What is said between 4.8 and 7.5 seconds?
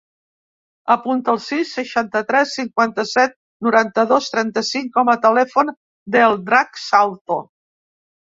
com a telèfon del Drac Salto.